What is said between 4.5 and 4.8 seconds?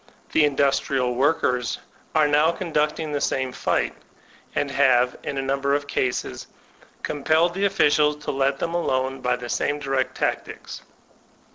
and